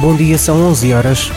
Bom 0.00 0.16
dia, 0.16 0.38
são 0.38 0.56
11 0.70 0.94
horas. 0.94 1.30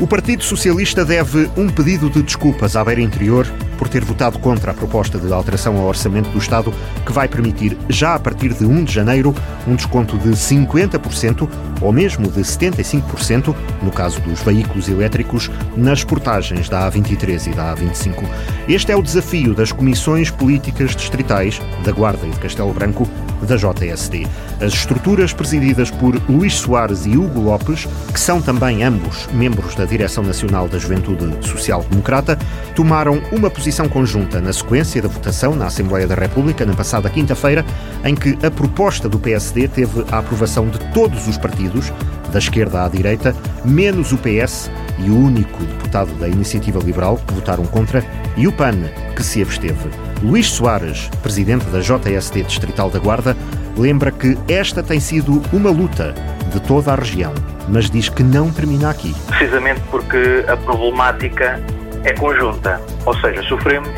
O 0.00 0.06
Partido 0.06 0.44
Socialista 0.44 1.04
deve 1.04 1.50
um 1.56 1.68
pedido 1.68 2.08
de 2.08 2.22
desculpas 2.22 2.76
à 2.76 2.84
Beira 2.84 3.00
Interior 3.00 3.44
por 3.76 3.88
ter 3.88 4.04
votado 4.04 4.38
contra 4.38 4.70
a 4.70 4.74
proposta 4.74 5.18
de 5.18 5.32
alteração 5.32 5.76
ao 5.76 5.86
orçamento 5.86 6.30
do 6.30 6.38
Estado 6.38 6.72
que 7.04 7.12
vai 7.12 7.26
permitir, 7.26 7.76
já 7.88 8.14
a 8.14 8.20
partir 8.20 8.54
de 8.54 8.64
1 8.64 8.84
de 8.84 8.94
janeiro, 8.94 9.34
um 9.66 9.74
desconto 9.74 10.16
de 10.18 10.28
50% 10.28 11.48
ou 11.80 11.92
mesmo 11.92 12.30
de 12.30 12.40
75%, 12.40 13.52
no 13.82 13.90
caso 13.90 14.20
dos 14.20 14.40
veículos 14.40 14.88
elétricos, 14.88 15.50
nas 15.76 16.04
portagens 16.04 16.68
da 16.68 16.88
A23 16.88 17.50
e 17.50 17.54
da 17.56 17.74
A25. 17.74 18.22
Este 18.68 18.92
é 18.92 18.96
o 18.96 19.02
desafio 19.02 19.54
das 19.54 19.72
comissões 19.72 20.30
políticas 20.30 20.94
distritais 20.94 21.60
da 21.84 21.90
Guarda 21.90 22.24
e 22.24 22.30
de 22.30 22.38
Castelo 22.38 22.72
Branco 22.72 23.08
da 23.42 23.56
JSD. 23.56 24.26
As 24.60 24.72
estruturas 24.72 25.32
presididas 25.32 25.90
por 25.90 26.20
Luís 26.28 26.54
Soares 26.54 27.06
e 27.06 27.16
Hugo 27.16 27.40
Lopes, 27.40 27.86
que 28.12 28.20
são 28.20 28.40
também 28.40 28.82
ambos 28.82 29.28
membros 29.32 29.74
da 29.74 29.84
Direção 29.84 30.24
Nacional 30.24 30.68
da 30.68 30.78
Juventude 30.78 31.46
Social 31.46 31.84
Democrata, 31.88 32.38
tomaram 32.74 33.20
uma 33.32 33.50
posição 33.50 33.88
conjunta 33.88 34.40
na 34.40 34.52
sequência 34.52 35.00
da 35.00 35.08
votação 35.08 35.54
na 35.54 35.66
Assembleia 35.66 36.06
da 36.06 36.14
República 36.14 36.64
na 36.66 36.74
passada 36.74 37.08
quinta-feira, 37.10 37.64
em 38.04 38.14
que 38.14 38.38
a 38.44 38.50
proposta 38.50 39.08
do 39.08 39.18
PSD 39.18 39.68
teve 39.68 40.04
a 40.10 40.18
aprovação 40.18 40.68
de 40.68 40.78
todos 40.92 41.28
os 41.28 41.36
partidos, 41.36 41.92
da 42.32 42.38
esquerda 42.38 42.84
à 42.84 42.88
direita, 42.88 43.34
menos 43.64 44.12
o 44.12 44.18
PS 44.18 44.70
e 44.98 45.10
o 45.10 45.18
único 45.18 45.62
deputado 45.64 46.12
da 46.18 46.28
Iniciativa 46.28 46.78
Liberal 46.78 47.18
que 47.26 47.34
votaram 47.34 47.64
contra, 47.64 48.04
e 48.38 48.46
o 48.46 48.52
PAN, 48.52 48.76
que 49.16 49.22
se 49.22 49.42
absteve. 49.42 49.90
Luís 50.22 50.46
Soares, 50.46 51.10
presidente 51.22 51.64
da 51.66 51.80
JST 51.80 52.44
Distrital 52.44 52.88
da 52.88 53.00
Guarda, 53.00 53.36
lembra 53.76 54.12
que 54.12 54.38
esta 54.48 54.80
tem 54.80 55.00
sido 55.00 55.42
uma 55.52 55.70
luta 55.70 56.14
de 56.52 56.60
toda 56.60 56.92
a 56.92 56.94
região, 56.94 57.34
mas 57.68 57.90
diz 57.90 58.08
que 58.08 58.22
não 58.22 58.50
termina 58.50 58.90
aqui. 58.90 59.12
Precisamente 59.26 59.80
porque 59.90 60.44
a 60.46 60.56
problemática 60.56 61.60
é 62.04 62.12
conjunta, 62.12 62.80
ou 63.04 63.14
seja, 63.18 63.42
sofremos 63.42 63.88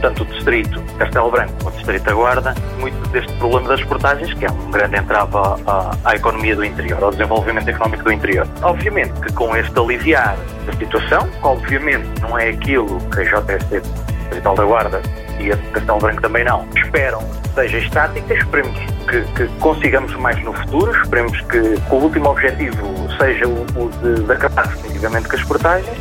tanto 0.00 0.22
o 0.22 0.26
Distrito 0.26 0.82
Castelo 0.98 1.30
Branco 1.30 1.52
como 1.58 1.70
o 1.70 1.72
Distrito 1.72 2.04
da 2.04 2.12
Guarda, 2.12 2.54
muito 2.78 3.08
deste 3.10 3.32
problema 3.34 3.68
das 3.68 3.82
portagens, 3.84 4.32
que 4.34 4.44
é 4.44 4.50
um 4.50 4.70
grande 4.70 4.96
entrave 4.96 5.36
à, 5.36 5.90
à, 6.04 6.16
economia 6.16 6.56
do 6.56 6.64
interior, 6.64 7.02
ao 7.02 7.10
desenvolvimento 7.10 7.68
económico 7.68 8.04
do 8.04 8.12
interior. 8.12 8.46
Obviamente 8.62 9.12
que 9.20 9.32
com 9.32 9.56
este 9.56 9.78
aliviar 9.78 10.36
da 10.66 10.72
situação, 10.74 11.28
que 11.28 11.46
obviamente 11.46 12.08
não 12.20 12.38
é 12.38 12.50
aquilo 12.50 13.00
que 13.10 13.20
a 13.20 13.24
JST 13.24 13.80
Distrital 14.20 14.54
da 14.54 14.64
Guarda 14.64 15.02
e 15.38 15.52
a 15.52 15.56
Castelo 15.72 15.98
Branco 15.98 16.22
também 16.22 16.44
não, 16.44 16.66
esperam 16.76 17.22
seja 17.58 17.78
estática, 17.78 18.34
esperemos 18.34 18.78
que, 19.08 19.20
que, 19.32 19.48
consigamos 19.58 20.14
mais 20.14 20.40
no 20.44 20.52
futuro, 20.52 20.92
esperemos 20.92 21.40
que, 21.42 21.60
que 21.60 21.92
o 21.92 21.96
último 21.96 22.30
objetivo 22.30 23.08
seja 23.18 23.48
o, 23.48 23.62
o 23.76 23.90
de, 24.00 24.22
de 24.22 24.32
acabar 24.32 24.68
definitivamente 24.68 25.28
com 25.28 25.36
as 25.36 25.44
portagens, 25.44 25.98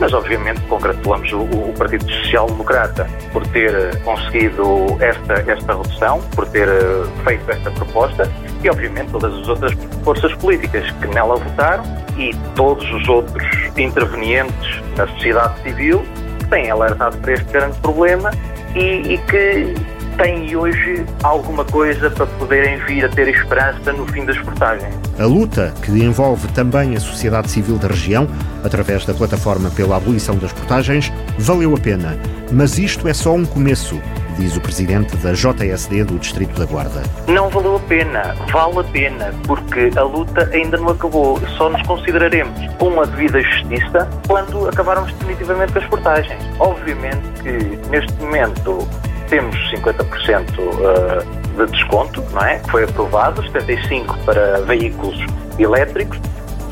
mas 0.00 0.12
obviamente 0.14 0.60
congratulamos 0.62 1.30
o, 1.32 1.42
o, 1.42 1.74
Partido 1.78 2.10
Social 2.10 2.46
Democrata 2.46 3.06
por 3.32 3.46
ter 3.48 3.72
eh, 3.72 3.96
conseguido 4.02 4.96
esta, 4.98 5.34
esta 5.34 5.76
redução, 5.76 6.20
por 6.34 6.46
ter 6.48 6.68
eh, 6.68 7.04
feito 7.24 7.50
esta 7.50 7.70
proposta 7.70 8.30
e 8.64 8.70
obviamente 8.70 9.12
todas 9.12 9.32
as 9.34 9.48
outras 9.48 9.72
forças 10.02 10.34
políticas 10.36 10.90
que 10.92 11.06
nela 11.08 11.36
votaram 11.36 11.84
e 12.16 12.34
todos 12.56 12.90
os 12.92 13.08
outros 13.08 13.46
intervenientes 13.76 14.82
na 14.96 15.06
sociedade 15.08 15.62
civil 15.62 16.02
têm 16.48 16.70
alertado 16.70 17.16
para 17.18 17.34
este 17.34 17.52
grande 17.52 17.78
problema 17.78 18.30
e, 18.74 19.14
e 19.14 19.18
que 19.18 19.74
têm 20.20 20.54
hoje 20.54 21.04
alguma 21.22 21.64
coisa 21.64 22.10
para 22.10 22.26
poderem 22.26 22.76
vir 22.84 23.04
a 23.04 23.08
ter 23.08 23.28
esperança 23.28 23.90
no 23.92 24.06
fim 24.06 24.26
das 24.26 24.38
portagens. 24.38 24.94
A 25.18 25.24
luta, 25.24 25.72
que 25.82 25.90
envolve 25.90 26.46
também 26.48 26.94
a 26.94 27.00
sociedade 27.00 27.50
civil 27.50 27.78
da 27.78 27.88
região, 27.88 28.28
através 28.62 29.06
da 29.06 29.14
plataforma 29.14 29.70
pela 29.70 29.96
abolição 29.96 30.36
das 30.36 30.52
portagens, 30.52 31.10
valeu 31.38 31.74
a 31.74 31.78
pena. 31.78 32.18
Mas 32.52 32.78
isto 32.78 33.08
é 33.08 33.14
só 33.14 33.32
um 33.34 33.46
começo, 33.46 33.98
diz 34.36 34.56
o 34.56 34.60
presidente 34.60 35.16
da 35.16 35.32
JSD 35.32 36.04
do 36.04 36.18
Distrito 36.18 36.58
da 36.58 36.66
Guarda. 36.66 37.02
Não 37.26 37.48
valeu 37.48 37.76
a 37.76 37.80
pena, 37.80 38.34
vale 38.52 38.80
a 38.80 38.84
pena, 38.84 39.32
porque 39.46 39.90
a 39.96 40.02
luta 40.02 40.50
ainda 40.52 40.76
não 40.76 40.90
acabou. 40.90 41.40
Só 41.56 41.70
nos 41.70 41.82
consideraremos 41.86 42.58
com 42.78 43.00
a 43.00 43.06
devida 43.06 43.40
justiça 43.40 44.06
quando 44.26 44.68
acabarmos 44.68 45.12
definitivamente 45.14 45.72
com 45.72 45.78
as 45.78 45.86
portagens. 45.86 46.42
Obviamente 46.58 47.22
que 47.42 47.88
neste 47.88 48.12
momento 48.20 48.86
temos 49.30 49.56
50% 49.72 50.44
eh, 50.58 51.40
de 51.56 51.72
desconto, 51.72 52.22
não 52.32 52.42
é? 52.42 52.58
Que 52.58 52.70
foi 52.70 52.84
aprovado, 52.84 53.42
75% 53.42 54.24
para 54.24 54.60
veículos 54.62 55.16
elétricos, 55.58 56.20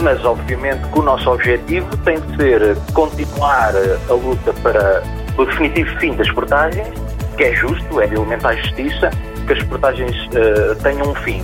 mas 0.01 0.23
obviamente 0.25 0.87
que 0.89 0.99
o 0.99 1.03
nosso 1.03 1.31
objetivo 1.31 1.97
tem 1.99 2.21
de 2.21 2.37
ser 2.37 2.77
continuar 2.93 3.73
a 4.09 4.13
luta 4.13 4.53
para 4.63 5.03
o 5.37 5.45
definitivo 5.47 5.89
fim 5.99 6.15
das 6.15 6.31
portagens, 6.33 6.89
que 7.37 7.45
é 7.45 7.55
justo, 7.55 8.01
é 8.01 8.07
de 8.07 8.15
elementar 8.15 8.57
justiça, 8.57 9.11
que 9.47 9.53
as 9.53 9.63
portagens 9.65 10.17
uh, 10.27 10.75
tenham 10.83 11.11
um 11.11 11.15
fim. 11.15 11.43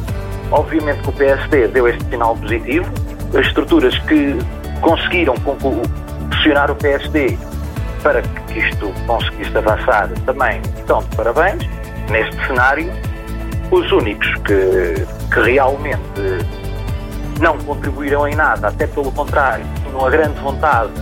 Obviamente 0.50 1.03
que 1.03 1.08
o 1.08 1.12
PSD 1.12 1.69
deu 1.69 1.88
este 1.88 2.04
sinal 2.10 2.36
positivo, 2.36 2.86
as 3.38 3.47
estruturas 3.47 3.97
que 4.00 4.36
conseguiram 4.80 5.34
pressionar 6.28 6.70
o 6.70 6.74
PSD 6.76 7.38
para 8.04 8.20
que 8.22 8.59
isto 8.59 8.92
conseguisse 9.06 9.56
avançar 9.56 10.10
também 10.26 10.60
estão 10.76 11.00
de 11.00 11.16
parabéns. 11.16 11.66
Neste 12.10 12.47
cenário, 12.47 12.92
os 13.70 13.91
únicos 13.91 14.28
que, 14.44 15.06
que 15.32 15.41
realmente 15.41 15.98
não 17.41 17.56
contribuíram 17.59 18.28
em 18.28 18.34
nada, 18.34 18.69
até 18.69 18.87
pelo 18.87 19.10
contrário, 19.10 19.65
tinham 19.82 19.98
uma 19.98 20.10
grande 20.10 20.38
vontade 20.41 20.92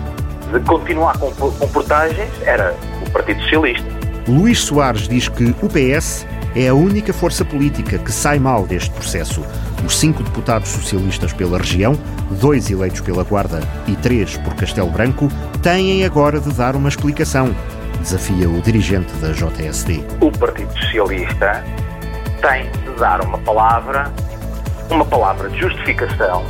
de 0.53 0.61
continuar 0.61 1.19
com, 1.19 1.33
com 1.33 1.69
portagens, 1.69 2.31
era 2.43 2.75
o 3.05 3.11
Partido 3.11 3.43
Socialista. 3.43 3.87
Luís 4.29 4.61
Soares 4.61 5.09
diz 5.09 5.29
que 5.29 5.55
o 5.61 5.69
PS 5.69 6.25
é 6.55 6.69
a 6.69 6.75
única 6.75 7.13
força 7.13 7.45
política 7.45 7.99
que 7.99 8.13
sai 8.13 8.39
mal 8.39 8.67
deste 8.67 8.91
processo. 8.91 9.45
Os 9.85 9.99
cinco 9.99 10.23
deputados 10.23 10.69
socialistas 10.69 11.33
pela 11.33 11.59
região, 11.59 11.99
dois 12.41 12.71
eleitos 12.71 13.01
pela 13.01 13.25
Guarda 13.25 13.61
e 13.87 13.97
três 13.97 14.37
por 14.39 14.55
Castelo 14.55 14.91
Branco, 14.91 15.29
têm 15.63 16.05
agora 16.05 16.41
de 16.41 16.53
dar 16.53 16.77
uma 16.77 16.89
explicação. 16.89 17.55
Desafia 18.01 18.49
o 18.49 18.61
dirigente 18.61 19.13
da 19.15 19.33
JSD. 19.33 20.05
O 20.21 20.31
Partido 20.31 20.73
Socialista 20.79 21.65
tem 22.41 22.71
de 22.71 22.99
dar 22.99 23.25
uma 23.25 23.39
palavra, 23.39 24.13
uma 24.91 25.05
palavra 25.05 25.49
de 25.49 25.61
justificação 25.61 26.45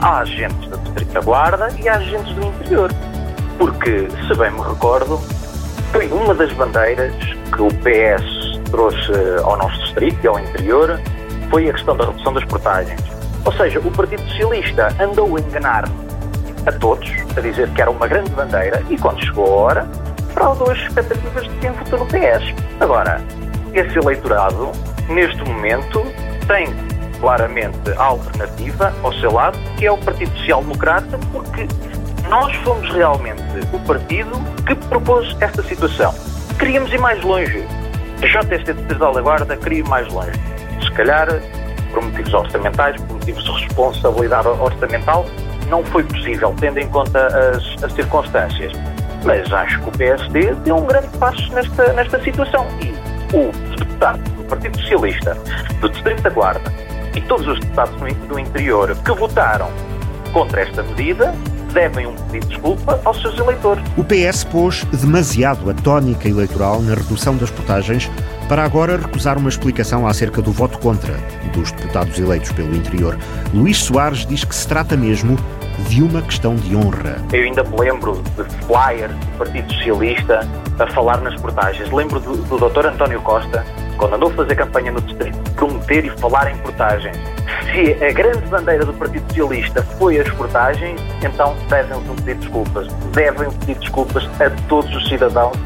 às 0.00 0.28
agentes 0.28 0.68
da 0.68 0.76
Distrito 0.76 1.12
da 1.12 1.20
Guarda 1.20 1.68
e 1.82 1.88
às 1.88 1.98
agentes 1.98 2.34
do 2.34 2.46
interior. 2.46 2.92
Porque, 3.58 4.08
se 4.26 4.38
bem 4.38 4.50
me 4.52 4.60
recordo, 4.60 5.18
foi 5.92 6.06
uma 6.08 6.34
das 6.34 6.52
bandeiras 6.52 7.14
que 7.52 7.62
o 7.62 7.68
PS 7.68 8.37
trouxe 8.70 9.12
ao 9.42 9.56
nosso 9.56 9.78
distrito 9.84 10.18
e 10.22 10.28
ao 10.28 10.38
interior 10.38 11.00
foi 11.50 11.68
a 11.68 11.72
questão 11.72 11.96
da 11.96 12.06
redução 12.06 12.32
das 12.32 12.44
portagens. 12.44 13.00
Ou 13.44 13.52
seja, 13.52 13.78
o 13.78 13.90
Partido 13.90 14.22
Socialista 14.28 14.88
andou 15.00 15.36
a 15.36 15.40
enganar 15.40 15.84
a 16.66 16.72
todos, 16.72 17.10
a 17.36 17.40
dizer 17.40 17.70
que 17.70 17.80
era 17.80 17.90
uma 17.90 18.06
grande 18.06 18.30
bandeira, 18.30 18.82
e 18.90 18.98
quando 18.98 19.24
chegou 19.24 19.46
a 19.46 19.56
hora, 19.56 19.88
fraudou 20.34 20.70
as 20.70 20.78
expectativas 20.78 21.44
de 21.44 21.56
quem 21.58 21.70
votou 21.72 22.00
no 22.00 22.06
PS. 22.06 22.54
Agora, 22.80 23.20
esse 23.72 23.98
eleitorado, 23.98 24.70
neste 25.08 25.42
momento, 25.44 26.02
tem 26.46 26.66
claramente 27.20 27.90
a 27.96 28.04
alternativa 28.04 28.92
ao 29.02 29.12
seu 29.14 29.32
lado, 29.32 29.58
que 29.76 29.86
é 29.86 29.90
o 29.90 29.98
Partido 29.98 30.30
Social 30.38 30.62
Democrata, 30.62 31.18
porque 31.32 31.66
nós 32.28 32.54
fomos 32.56 32.88
realmente 32.92 33.42
o 33.72 33.78
partido 33.80 34.32
que 34.66 34.74
propôs 34.74 35.34
esta 35.40 35.62
situação. 35.62 36.14
Queríamos 36.58 36.92
ir 36.92 37.00
mais 37.00 37.22
longe. 37.24 37.64
A 38.20 38.26
JST 38.26 38.72
de 38.72 38.82
Cidade 38.92 39.14
da 39.14 39.20
Guarda 39.20 39.58
ir 39.70 39.88
mais 39.88 40.12
longe 40.12 40.32
se 40.82 40.92
calhar, 40.92 41.28
por 41.92 42.02
motivos 42.02 42.34
orçamentais, 42.34 43.00
por 43.02 43.14
motivos 43.14 43.44
de 43.44 43.50
responsabilidade 43.50 44.48
orçamental, 44.48 45.26
não 45.68 45.84
foi 45.84 46.02
possível, 46.04 46.54
tendo 46.58 46.78
em 46.78 46.88
conta 46.88 47.26
as, 47.26 47.84
as 47.84 47.92
circunstâncias. 47.92 48.72
Mas 49.24 49.52
acho 49.52 49.80
que 49.80 49.88
o 49.88 49.92
PSD 49.92 50.54
deu 50.64 50.76
um 50.76 50.86
grande 50.86 51.08
passo 51.18 51.52
nesta, 51.52 51.92
nesta 51.92 52.22
situação. 52.22 52.66
E 52.80 52.92
o 53.36 53.52
deputado 53.76 54.18
do 54.18 54.44
Partido 54.44 54.80
Socialista, 54.80 55.34
do 55.80 55.88
Distrito 55.88 56.22
da 56.22 56.30
Guarda 56.30 56.72
e 57.14 57.20
todos 57.22 57.46
os 57.46 57.60
deputados 57.60 57.94
do 58.28 58.38
interior 58.38 58.96
que 59.04 59.12
votaram 59.12 59.68
contra 60.32 60.62
esta 60.62 60.82
medida 60.82 61.34
devem 61.72 62.06
um 62.06 62.14
pedido 62.14 62.38
de 62.40 62.48
desculpa 62.48 63.00
aos 63.04 63.20
seus 63.20 63.38
eleitores. 63.38 63.84
O 63.96 64.04
PS 64.04 64.44
pôs 64.44 64.84
demasiado 64.84 65.70
a 65.70 65.74
tónica 65.74 66.28
eleitoral 66.28 66.80
na 66.82 66.94
redução 66.94 67.36
das 67.36 67.50
portagens 67.50 68.10
para 68.48 68.64
agora 68.64 68.96
recusar 68.96 69.36
uma 69.36 69.48
explicação 69.48 70.06
acerca 70.06 70.40
do 70.40 70.52
voto 70.52 70.78
contra 70.78 71.14
dos 71.52 71.70
deputados 71.72 72.18
eleitos 72.18 72.52
pelo 72.52 72.74
interior. 72.74 73.18
Luís 73.52 73.78
Soares 73.78 74.24
diz 74.26 74.44
que 74.44 74.54
se 74.54 74.66
trata 74.66 74.96
mesmo 74.96 75.36
de 75.88 76.02
uma 76.02 76.22
questão 76.22 76.56
de 76.56 76.74
honra. 76.74 77.16
Eu 77.32 77.44
ainda 77.44 77.62
me 77.64 77.78
lembro 77.78 78.22
de 78.36 78.44
flyers 78.66 79.12
do 79.12 79.38
Partido 79.38 79.72
Socialista 79.74 80.40
a 80.78 80.86
falar 80.92 81.20
nas 81.20 81.40
portagens. 81.40 81.90
Lembro 81.90 82.18
do, 82.20 82.36
do 82.36 82.68
Dr. 82.68 82.86
António 82.86 83.20
Costa 83.22 83.64
quando 83.98 84.14
andou 84.14 84.30
a 84.30 84.32
fazer 84.32 84.54
campanha 84.54 84.92
no 84.92 85.00
Distrito, 85.02 85.38
prometer 85.52 86.04
e 86.06 86.10
falar 86.10 86.50
em 86.50 86.56
portagens. 86.58 87.16
Se 87.74 88.02
a 88.02 88.12
grande 88.12 88.46
bandeira 88.46 88.84
do 88.84 88.94
Partido 88.94 89.26
Socialista 89.28 89.82
foi 89.98 90.18
as 90.18 90.28
portagens, 90.30 91.00
então 91.22 91.54
devem 91.68 92.00
pedir 92.16 92.36
desculpas. 92.36 92.88
Devem 93.12 93.50
pedir 93.50 93.74
desculpas 93.74 94.24
a 94.40 94.50
todos 94.68 94.94
os 94.94 95.08
cidadãos 95.08 95.56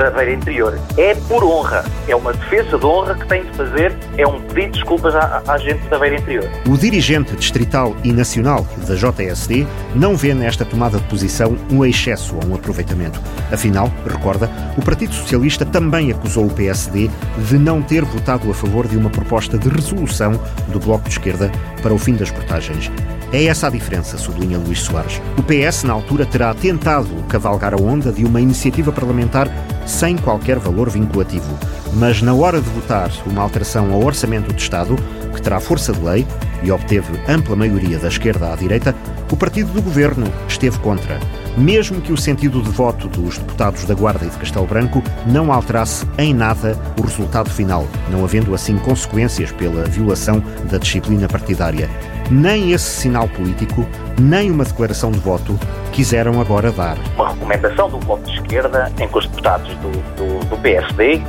da 0.00 0.10
Beira 0.10 0.32
Interior. 0.32 0.78
É 0.96 1.14
por 1.14 1.44
honra, 1.44 1.84
é 2.08 2.16
uma 2.16 2.32
defesa 2.32 2.78
de 2.78 2.86
honra 2.86 3.14
que 3.14 3.26
tem 3.26 3.44
de 3.44 3.50
fazer, 3.56 3.94
é 4.16 4.26
um 4.26 4.40
pedido 4.40 4.72
de 4.72 4.78
desculpas 4.78 5.14
à, 5.14 5.42
à 5.46 5.58
gente 5.58 5.86
da 5.88 5.98
Beira 5.98 6.16
Interior. 6.16 6.48
O 6.66 6.76
dirigente 6.76 7.36
distrital 7.36 7.94
e 8.02 8.12
nacional 8.12 8.66
da 8.86 8.94
JSD 8.94 9.66
não 9.94 10.16
vê 10.16 10.32
nesta 10.32 10.64
tomada 10.64 10.98
de 10.98 11.04
posição 11.04 11.56
um 11.70 11.84
excesso 11.84 12.34
ou 12.36 12.50
um 12.50 12.54
aproveitamento. 12.54 13.20
Afinal, 13.52 13.92
recorda, 14.06 14.50
o 14.76 14.82
Partido 14.82 15.12
Socialista 15.14 15.66
também 15.66 16.10
acusou 16.10 16.46
o 16.46 16.54
PSD 16.54 17.10
de 17.46 17.58
não 17.58 17.82
ter 17.82 18.04
votado 18.04 18.50
a 18.50 18.54
favor 18.54 18.88
de 18.88 18.96
uma 18.96 19.10
proposta 19.10 19.58
de 19.58 19.68
resolução 19.68 20.40
do 20.68 20.80
Bloco 20.80 21.04
de 21.04 21.10
Esquerda 21.10 21.50
para 21.82 21.92
o 21.92 21.98
fim 21.98 22.14
das 22.14 22.30
portagens. 22.30 22.90
É 23.32 23.44
essa 23.44 23.68
a 23.68 23.70
diferença, 23.70 24.18
sublinha 24.18 24.58
Luís 24.58 24.80
Soares. 24.80 25.20
O 25.38 25.42
PS, 25.42 25.84
na 25.84 25.92
altura, 25.92 26.26
terá 26.26 26.52
tentado 26.52 27.08
cavalgar 27.28 27.74
a 27.74 27.76
onda 27.76 28.10
de 28.10 28.24
uma 28.24 28.40
iniciativa 28.40 28.90
parlamentar 28.90 29.48
sem 29.86 30.16
qualquer 30.16 30.58
valor 30.58 30.88
vinculativo. 30.90 31.58
Mas 31.94 32.22
na 32.22 32.34
hora 32.34 32.60
de 32.60 32.68
votar 32.70 33.10
uma 33.26 33.42
alteração 33.42 33.92
ao 33.92 34.04
Orçamento 34.04 34.52
de 34.52 34.60
Estado, 34.60 34.96
que 35.34 35.42
terá 35.42 35.60
força 35.60 35.92
de 35.92 36.00
lei 36.00 36.26
e 36.62 36.70
obteve 36.70 37.18
ampla 37.28 37.56
maioria 37.56 37.98
da 37.98 38.08
esquerda 38.08 38.52
à 38.52 38.56
direita, 38.56 38.94
o 39.30 39.36
partido 39.36 39.72
do 39.72 39.82
governo 39.82 40.26
esteve 40.48 40.78
contra. 40.78 41.18
Mesmo 41.56 42.00
que 42.00 42.12
o 42.12 42.16
sentido 42.16 42.62
de 42.62 42.70
voto 42.70 43.08
dos 43.08 43.38
deputados 43.38 43.84
da 43.84 43.94
Guarda 43.94 44.24
e 44.24 44.30
de 44.30 44.36
Castelo 44.36 44.66
Branco 44.66 45.02
não 45.26 45.52
alterasse 45.52 46.06
em 46.18 46.32
nada 46.32 46.78
o 46.98 47.02
resultado 47.02 47.50
final, 47.50 47.86
não 48.10 48.24
havendo 48.24 48.54
assim 48.54 48.78
consequências 48.78 49.52
pela 49.52 49.84
violação 49.84 50.42
da 50.70 50.78
disciplina 50.78 51.28
partidária 51.28 51.88
nem 52.30 52.72
esse 52.72 52.84
sinal 52.84 53.28
político, 53.28 53.86
nem 54.18 54.50
uma 54.50 54.64
declaração 54.64 55.10
de 55.10 55.18
voto 55.18 55.58
quiseram 55.92 56.40
agora 56.40 56.70
dar. 56.70 56.96
Uma 57.16 57.30
recomendação 57.30 57.90
do 57.90 57.98
Bloco 57.98 58.22
de 58.24 58.34
Esquerda 58.34 58.90
em 59.00 59.08
que 59.08 59.18
os 59.18 59.26
deputados 59.26 59.74
do, 59.76 59.90
do, 60.14 60.44
do 60.46 60.56
PSD 60.58 61.20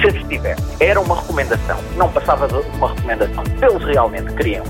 se 0.00 0.08
abstiver. 0.08 0.56
Era 0.80 1.00
uma 1.00 1.16
recomendação, 1.16 1.78
não 1.96 2.08
passava 2.10 2.46
de 2.46 2.54
uma 2.76 2.88
recomendação. 2.88 3.42
Eles 3.60 3.84
realmente 3.84 4.32
queriam 4.34 4.64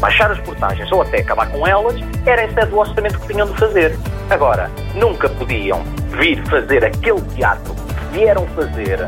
baixar 0.00 0.30
as 0.30 0.38
portagens 0.40 0.90
ou 0.92 1.02
até 1.02 1.20
acabar 1.20 1.48
com 1.50 1.66
elas, 1.66 1.96
era 2.26 2.44
esse 2.44 2.72
o 2.72 2.78
orçamento 2.78 3.18
que 3.20 3.32
tinham 3.32 3.46
de 3.46 3.58
fazer. 3.58 3.96
Agora, 4.30 4.70
nunca 4.94 5.28
podiam 5.28 5.82
vir 6.18 6.44
fazer 6.48 6.84
aquele 6.84 7.20
teatro 7.34 7.74
que 7.74 8.18
vieram 8.18 8.46
fazer 8.48 9.06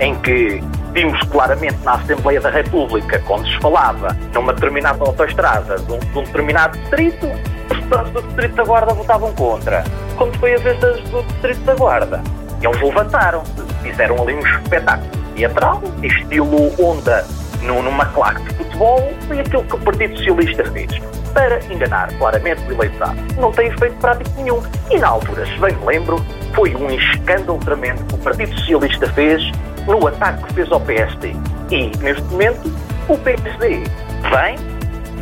em 0.00 0.14
que 0.20 0.62
vimos 0.92 1.20
claramente 1.24 1.78
na 1.84 1.94
Assembleia 1.94 2.40
da 2.40 2.50
República, 2.50 3.18
quando 3.26 3.46
se 3.46 3.58
falava 3.60 4.16
numa 4.32 4.52
determinada 4.52 5.04
autoestrada 5.04 5.76
de 5.76 5.92
um, 5.92 5.98
de 5.98 6.18
um 6.18 6.24
determinado 6.24 6.78
distrito, 6.78 7.26
os 7.70 7.76
deputados 7.76 8.12
do 8.12 8.22
Distrito 8.22 8.54
da 8.54 8.64
Guarda 8.64 8.94
votavam 8.94 9.32
contra. 9.34 9.84
Quando 10.16 10.38
foi 10.38 10.54
a 10.54 10.58
vez 10.58 10.78
do 10.78 11.22
Distrito 11.22 11.60
da 11.60 11.74
Guarda, 11.74 12.22
eles 12.62 12.80
levantaram-se, 12.80 13.52
fizeram 13.82 14.22
ali 14.22 14.34
um 14.34 14.40
espetáculo 14.40 15.10
teatral, 15.34 15.82
estilo 16.02 16.72
onda 16.78 17.24
numa 17.62 18.06
claque 18.06 18.42
de 18.42 18.54
futebol, 18.54 19.12
foi 19.26 19.40
aquilo 19.40 19.64
que 19.64 19.74
o 19.74 19.78
Partido 19.78 20.16
Socialista 20.16 20.64
fez 20.72 20.90
para 21.32 21.64
enganar 21.72 22.12
claramente 22.18 22.62
o 22.68 22.72
eleitorado. 22.72 23.16
Não 23.38 23.50
tem 23.52 23.68
efeito 23.68 23.96
prático 23.96 24.30
nenhum. 24.36 24.62
E 24.90 24.98
na 24.98 25.08
altura, 25.08 25.46
se 25.46 25.58
bem 25.58 25.74
me 25.76 25.86
lembro, 25.86 26.24
foi 26.54 26.74
um 26.74 26.90
escândalo 26.90 27.58
tremendo 27.58 28.04
que 28.04 28.14
o 28.14 28.18
Partido 28.18 28.54
Socialista 28.58 29.06
fez 29.12 29.42
no 29.86 30.06
ataque 30.06 30.42
que 30.44 30.54
fez 30.54 30.72
ao 30.72 30.80
PSD. 30.80 31.34
E, 31.70 31.96
neste 31.98 32.22
momento, 32.24 32.72
o 33.08 33.16
PSD 33.18 33.82
vem, 34.30 34.56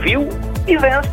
viu 0.00 0.28
e 0.66 0.76
vence. 0.76 1.10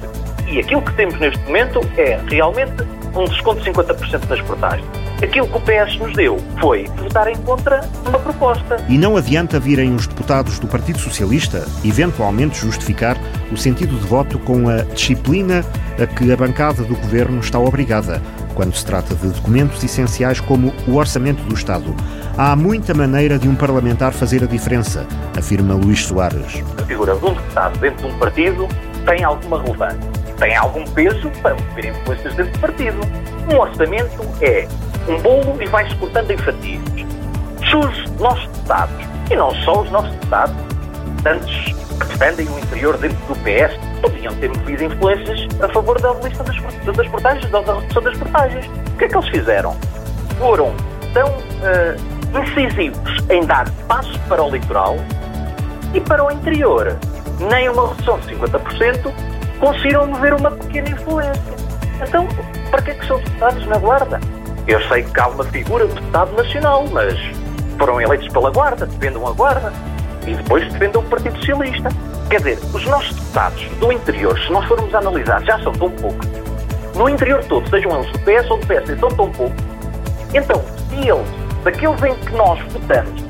E 0.48 0.60
aquilo 0.60 0.82
que 0.82 0.94
temos 0.94 1.20
neste 1.20 1.40
momento 1.44 1.82
é 1.98 2.20
realmente 2.30 2.84
um 3.16 3.26
desconto 3.26 3.62
de 3.62 3.72
50% 3.72 4.30
nas 4.30 4.42
portagens. 4.42 5.07
Aquilo 5.22 5.48
que 5.48 5.58
o 5.58 5.62
PS 5.62 5.98
nos 5.98 6.14
deu 6.14 6.38
foi 6.60 6.86
votar 6.96 7.28
em 7.28 7.36
contra 7.38 7.82
uma 8.08 8.20
proposta. 8.20 8.78
E 8.88 9.00
não 9.00 9.18
adianta 9.18 9.60
virem 9.60 9.96
os 9.96 10.06
deputados 10.06 10.60
do 10.60 10.68
Partido 10.68 11.00
Socialista 11.00 11.66
eventualmente 11.84 12.60
justificar 12.60 13.18
o 13.52 13.58
sentido 13.58 13.98
de 13.98 14.06
voto 14.06 14.38
com 14.38 14.70
a 14.70 14.84
disciplina 14.84 15.66
a 16.00 16.06
que 16.06 16.32
a 16.32 16.38
bancada 16.38 16.84
do 16.84 16.96
governo 16.96 17.40
está 17.40 17.58
obrigada 17.58 18.22
quando 18.54 18.76
se 18.76 18.86
trata 18.86 19.16
de 19.16 19.28
documentos 19.30 19.84
essenciais 19.84 20.40
como 20.40 20.72
o 20.88 20.96
Orçamento 20.96 21.42
do 21.44 21.56
Estado. 21.56 21.96
Há 22.38 22.56
muita 22.56 22.94
maneira 22.94 23.40
de 23.40 23.50
um 23.50 23.56
parlamentar 23.56 24.14
fazer 24.14 24.44
a 24.44 24.48
diferença, 24.48 25.06
afirma 25.36 25.74
Luís 25.74 26.06
Soares. 26.06 26.64
A 26.78 26.86
figura 26.86 27.16
de 27.16 27.26
um 27.26 27.34
deputado 27.34 27.80
dentro 27.80 28.08
de 28.08 28.14
um 28.14 28.20
partido 28.20 28.68
tem 29.04 29.24
alguma 29.24 29.62
relevância, 29.64 30.00
tem 30.38 30.56
algum 30.56 30.84
peso 30.86 31.32
para 31.42 31.56
mover 31.56 31.86
influências 31.86 32.36
dentro 32.36 32.52
do 32.52 32.60
partido. 32.60 33.00
Um 33.52 33.60
orçamento 33.60 34.22
é 34.42 34.68
um 35.08 35.20
bolo 35.22 35.62
e 35.62 35.66
vai-se 35.68 35.96
cortando 35.96 36.32
em 36.32 36.38
fatias. 36.38 36.82
Se 37.70 37.76
os 37.76 38.12
nossos 38.20 38.48
deputados, 38.48 38.96
e 39.30 39.36
não 39.36 39.54
só 39.64 39.82
os 39.82 39.92
nossos 39.92 40.12
deputados, 40.12 40.56
tantos 41.24 41.52
que 42.00 42.06
defendem 42.06 42.48
o 42.48 42.60
interior 42.60 42.98
dentro 42.98 43.18
do 43.28 43.36
PS, 43.36 43.78
podiam 44.02 44.34
ter 44.36 44.50
movido 44.50 44.84
influências 44.84 45.48
a 45.62 45.68
favor 45.70 46.00
da 46.02 46.12
abolição 46.12 46.46
das, 46.46 46.96
das 46.96 47.08
portagens, 47.08 47.52
da 47.52 47.60
redução 47.60 48.02
das 48.04 48.18
portagens. 48.18 48.66
O 48.66 48.98
que 48.98 49.06
é 49.06 49.08
que 49.08 49.16
eles 49.16 49.30
fizeram? 49.30 49.76
Foram 50.38 50.74
tão 51.14 51.28
uh, 51.30 52.40
incisivos 52.42 53.18
em 53.30 53.46
dar 53.46 53.70
passo 53.88 54.18
para 54.28 54.44
o 54.44 54.50
litoral 54.50 54.98
e 55.94 56.02
para 56.02 56.24
o 56.24 56.32
interior. 56.32 56.96
Nem 57.40 57.70
uma 57.70 57.90
redução 57.90 58.20
de 58.20 58.36
50% 58.36 59.14
conseguiram 59.60 60.08
mover 60.08 60.34
uma 60.34 60.52
pequena 60.52 60.90
influência. 60.90 61.58
Então, 62.08 62.28
para 62.70 62.82
que 62.82 62.92
é 62.92 62.94
que 62.94 63.08
são 63.08 63.18
deputados 63.18 63.66
na 63.66 63.78
Guarda? 63.78 64.20
Eu 64.68 64.82
sei 64.90 65.04
que 65.04 65.20
há 65.20 65.28
uma 65.28 65.46
figura 65.46 65.88
de 65.88 65.94
deputado 65.94 66.36
nacional, 66.36 66.86
mas 66.92 67.14
foram 67.78 68.02
eleitos 68.02 68.28
pela 68.34 68.52
Guarda, 68.52 68.86
defendam 68.86 69.26
a 69.26 69.32
Guarda 69.32 69.72
e 70.26 70.36
depois 70.36 70.72
defendam 70.74 71.02
o 71.02 71.06
Partido 71.06 71.38
Socialista. 71.38 71.90
Quer 72.30 72.38
dizer, 72.38 72.60
os 72.74 72.86
nossos 72.86 73.16
deputados 73.16 73.64
do 73.80 73.92
interior, 73.94 74.38
se 74.38 74.52
nós 74.52 74.66
formos 74.66 74.94
analisar, 74.94 75.42
já 75.46 75.58
são 75.60 75.72
tão 75.72 75.90
poucos. 75.92 76.28
No 76.96 77.08
interior 77.08 77.42
todo, 77.46 77.70
sejam 77.70 77.98
eles 77.98 78.12
do 78.12 78.20
PS 78.20 78.52
ou 78.52 78.58
do 78.58 78.68
PSD, 78.68 78.98
são 78.98 79.10
tão 79.10 79.32
poucos. 79.32 79.64
Então, 80.34 80.62
se 80.90 81.08
eles, 81.08 81.64
daqueles 81.64 82.04
em 82.04 82.16
que 82.16 82.36
nós 82.36 82.60
votamos, 82.74 83.27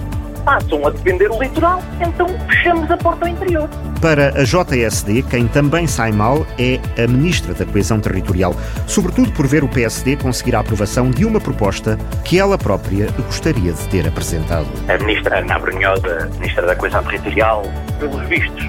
passam 0.47 0.87
a 0.87 0.91
defender 0.91 1.29
o 1.29 1.43
litoral, 1.43 1.83
então 1.99 2.25
fechamos 2.47 2.89
a 2.89 2.95
porta 2.95 3.25
ao 3.25 3.31
interior. 3.31 3.69
Para 4.01 4.29
a 4.29 4.43
JSD, 4.45 5.23
quem 5.23 5.45
também 5.45 5.85
sai 5.85 6.13
mal 6.13 6.47
é 6.57 6.79
a 7.03 7.05
Ministra 7.05 7.53
da 7.53 7.65
Coesão 7.65 7.99
Territorial, 7.99 8.55
sobretudo 8.87 9.29
por 9.33 9.45
ver 9.45 9.65
o 9.65 9.67
PSD 9.67 10.15
conseguir 10.15 10.55
a 10.55 10.61
aprovação 10.61 11.11
de 11.11 11.25
uma 11.25 11.41
proposta 11.41 11.97
que 12.23 12.39
ela 12.39 12.57
própria 12.57 13.07
gostaria 13.25 13.73
de 13.73 13.87
ter 13.89 14.07
apresentado. 14.07 14.67
A 14.87 14.97
Ministra 15.03 15.39
Ana 15.39 15.59
Brunhosa, 15.59 16.29
Ministra 16.35 16.65
da 16.65 16.77
Coesão 16.77 17.03
Territorial, 17.03 17.63
pelos 17.99 18.25
vistos, 18.29 18.65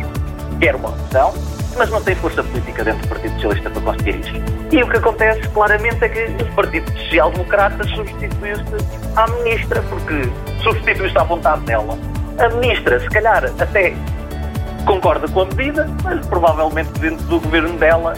quer 0.58 0.74
uma 0.74 0.90
redução, 0.90 1.32
mas 1.78 1.90
não 1.90 2.02
tem 2.02 2.14
força 2.16 2.42
política 2.42 2.84
dentro 2.84 3.00
do 3.02 3.08
Partido 3.08 3.34
Socialista 3.34 3.70
para 3.70 3.82
conseguir 3.82 4.20
isso. 4.20 4.32
E 4.72 4.82
o 4.82 4.90
que 4.90 4.96
acontece 4.96 5.48
claramente 5.48 6.04
é 6.04 6.08
que 6.08 6.42
o 6.42 6.54
Partido 6.54 6.90
Social 6.98 7.30
Democrata 7.30 7.84
substituiu-se 7.84 8.64
à 9.16 9.26
ministra, 9.28 9.80
porque 9.82 10.28
substitui-se 10.62 11.16
à 11.16 11.22
vontade 11.22 11.62
dela. 11.62 11.96
A 12.38 12.48
ministra, 12.50 13.00
se 13.00 13.08
calhar, 13.08 13.44
até 13.58 13.94
concorda 14.84 15.28
com 15.28 15.42
a 15.42 15.44
medida, 15.46 15.88
mas 16.02 16.26
provavelmente 16.26 16.90
dentro 16.98 17.24
do 17.26 17.40
governo 17.40 17.78
dela 17.78 18.14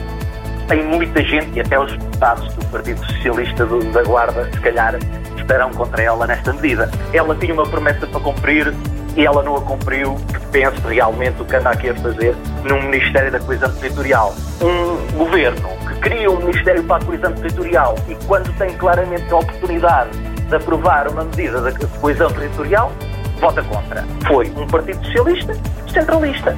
tem 0.67 0.85
muita 0.85 1.23
gente, 1.25 1.50
e 1.57 1.61
até 1.61 1.79
os 1.79 1.93
deputados 1.93 2.55
do 2.55 2.64
Partido 2.67 3.05
Socialista 3.05 3.67
do, 3.67 3.81
da 3.93 4.02
Guarda, 4.05 4.45
se 4.52 4.61
calhar, 4.61 4.95
estarão 5.37 5.71
contra 5.71 6.02
ela 6.02 6.26
nesta 6.26 6.52
medida. 6.52 6.88
Ela 7.12 7.35
tinha 7.35 7.52
uma 7.52 7.67
promessa 7.67 8.07
para 8.07 8.21
cumprir 8.21 8.73
e 9.17 9.26
ela 9.26 9.43
não 9.43 9.57
a 9.57 9.61
cumpriu, 9.61 10.17
que 10.33 10.40
pense 10.47 10.81
realmente 10.87 11.40
o 11.43 11.45
que 11.45 11.57
anda 11.57 11.71
aqui 11.71 11.90
a 11.90 11.95
fazer 11.97 12.37
num 12.64 12.83
Ministério 12.83 13.31
da 13.33 13.40
Coesão 13.40 13.73
Territorial. 13.75 14.35
Um 14.61 15.17
governo 15.17 15.69
que 15.88 16.00
cria 16.00 16.31
um 16.31 16.38
Ministério 16.38 16.85
para 16.85 17.02
a 17.02 17.07
Coesão 17.07 17.33
Territorial 17.33 17.95
e 18.09 18.14
quando 18.26 18.52
tem 18.59 18.76
claramente 18.76 19.33
a 19.33 19.37
oportunidade 19.37 20.11
de 20.50 20.57
aprovar 20.57 21.09
uma 21.09 21.25
medida 21.25 21.61
da 21.61 21.73
coesão 22.00 22.29
territorial, 22.31 22.93
vota 23.38 23.62
contra. 23.62 24.05
Foi 24.26 24.50
um 24.57 24.67
Partido 24.67 25.02
Socialista 25.07 25.55
centralista 25.93 26.57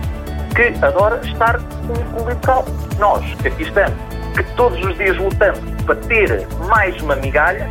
que 0.55 0.85
adora 0.85 1.21
estar 1.25 1.59
com 1.59 2.23
o 2.23 2.29
liberal. 2.29 2.65
Nós, 2.99 3.23
que 3.41 3.49
aqui 3.49 3.63
estamos, 3.63 3.95
que 4.35 4.43
todos 4.57 4.83
os 4.85 4.97
dias 4.97 5.17
lutamos 5.17 5.61
para 5.85 5.95
ter 5.97 6.47
mais 6.69 7.01
uma 7.03 7.17
migalha, 7.17 7.69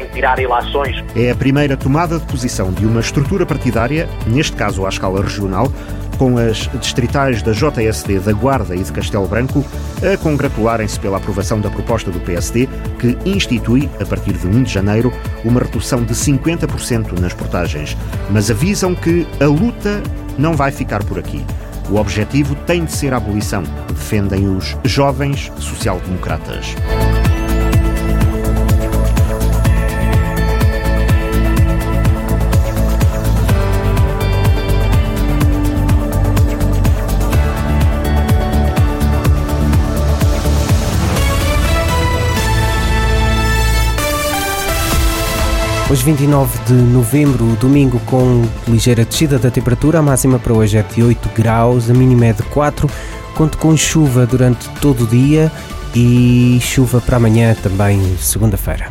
de 0.00 0.08
tirar 0.08 0.38
ilações. 0.38 1.02
É 1.14 1.30
a 1.30 1.34
primeira 1.34 1.76
tomada 1.76 2.18
de 2.18 2.26
posição 2.26 2.72
de 2.72 2.86
uma 2.86 3.00
estrutura 3.00 3.44
partidária, 3.44 4.08
neste 4.26 4.56
caso 4.56 4.84
à 4.86 4.88
escala 4.88 5.22
regional, 5.22 5.70
com 6.18 6.38
as 6.38 6.68
distritais 6.80 7.42
da 7.42 7.52
JSD 7.52 8.20
da 8.20 8.32
Guarda 8.32 8.76
e 8.76 8.82
de 8.82 8.92
Castelo 8.92 9.26
Branco 9.26 9.64
a 10.02 10.16
congratularem-se 10.16 11.00
pela 11.00 11.16
aprovação 11.16 11.60
da 11.60 11.70
proposta 11.70 12.10
do 12.10 12.20
PSD, 12.20 12.68
que 12.98 13.18
institui, 13.24 13.90
a 14.00 14.04
partir 14.04 14.32
de 14.32 14.46
1 14.46 14.62
de 14.62 14.72
janeiro, 14.72 15.12
uma 15.44 15.60
redução 15.60 16.04
de 16.04 16.14
50% 16.14 17.18
nas 17.18 17.34
portagens. 17.34 17.96
Mas 18.30 18.50
avisam 18.50 18.94
que 18.94 19.26
a 19.40 19.46
luta 19.46 20.02
não 20.38 20.54
vai 20.54 20.70
ficar 20.70 21.02
por 21.04 21.18
aqui. 21.18 21.44
O 21.90 21.96
objetivo 21.96 22.54
tem 22.66 22.84
de 22.84 22.92
ser 22.92 23.12
a 23.12 23.16
abolição, 23.16 23.62
defendem 23.88 24.48
os 24.48 24.76
jovens 24.84 25.52
social-democratas. 25.58 26.76
Hoje, 45.92 46.04
29 46.04 46.58
de 46.64 46.72
novembro, 46.72 47.44
domingo, 47.60 48.00
com 48.06 48.42
ligeira 48.66 49.04
descida 49.04 49.38
da 49.38 49.50
temperatura, 49.50 49.98
a 49.98 50.02
máxima 50.02 50.38
para 50.38 50.54
hoje 50.54 50.78
é 50.78 50.82
de 50.82 51.02
8 51.02 51.28
graus, 51.36 51.90
a 51.90 51.92
mínima 51.92 52.24
é 52.24 52.32
de 52.32 52.42
4. 52.44 52.88
Conto 53.34 53.58
com 53.58 53.76
chuva 53.76 54.24
durante 54.24 54.70
todo 54.80 55.04
o 55.04 55.06
dia 55.06 55.52
e 55.94 56.58
chuva 56.62 56.98
para 56.98 57.18
amanhã 57.18 57.54
também, 57.62 58.16
segunda-feira. 58.18 58.90